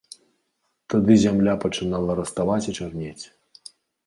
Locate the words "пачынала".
1.65-2.11